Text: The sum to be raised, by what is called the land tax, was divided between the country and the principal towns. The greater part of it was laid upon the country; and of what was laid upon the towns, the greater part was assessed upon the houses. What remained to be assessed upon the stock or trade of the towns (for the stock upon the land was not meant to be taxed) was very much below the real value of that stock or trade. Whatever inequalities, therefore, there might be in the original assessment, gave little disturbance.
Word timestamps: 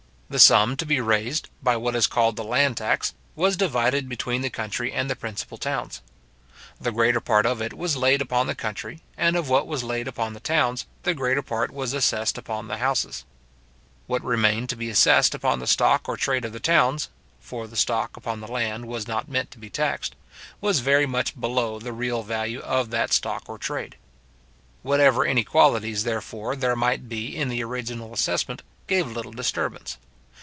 The 0.31 0.39
sum 0.39 0.77
to 0.77 0.85
be 0.85 1.01
raised, 1.01 1.49
by 1.61 1.75
what 1.75 1.93
is 1.93 2.07
called 2.07 2.37
the 2.37 2.43
land 2.45 2.77
tax, 2.77 3.13
was 3.35 3.57
divided 3.57 4.07
between 4.07 4.41
the 4.41 4.49
country 4.49 4.89
and 4.89 5.09
the 5.09 5.15
principal 5.17 5.57
towns. 5.57 6.01
The 6.79 6.93
greater 6.93 7.19
part 7.19 7.45
of 7.45 7.61
it 7.61 7.73
was 7.77 7.97
laid 7.97 8.21
upon 8.21 8.47
the 8.47 8.55
country; 8.55 9.01
and 9.17 9.35
of 9.35 9.49
what 9.49 9.67
was 9.67 9.83
laid 9.83 10.07
upon 10.07 10.31
the 10.31 10.39
towns, 10.39 10.85
the 11.03 11.13
greater 11.13 11.41
part 11.41 11.69
was 11.69 11.91
assessed 11.93 12.37
upon 12.37 12.69
the 12.69 12.77
houses. 12.77 13.25
What 14.07 14.23
remained 14.23 14.69
to 14.69 14.77
be 14.77 14.89
assessed 14.89 15.35
upon 15.35 15.59
the 15.59 15.67
stock 15.67 16.07
or 16.07 16.15
trade 16.15 16.45
of 16.45 16.53
the 16.53 16.61
towns 16.61 17.09
(for 17.41 17.67
the 17.67 17.75
stock 17.75 18.15
upon 18.15 18.39
the 18.39 18.47
land 18.47 18.85
was 18.87 19.09
not 19.09 19.27
meant 19.27 19.51
to 19.51 19.59
be 19.59 19.69
taxed) 19.69 20.15
was 20.61 20.79
very 20.79 21.05
much 21.05 21.37
below 21.37 21.77
the 21.77 21.91
real 21.91 22.23
value 22.23 22.61
of 22.61 22.89
that 22.91 23.11
stock 23.11 23.49
or 23.49 23.57
trade. 23.57 23.97
Whatever 24.81 25.25
inequalities, 25.25 26.05
therefore, 26.05 26.55
there 26.55 26.77
might 26.77 27.09
be 27.09 27.35
in 27.35 27.49
the 27.49 27.61
original 27.65 28.13
assessment, 28.13 28.63
gave 28.87 29.07
little 29.11 29.33
disturbance. 29.33 29.97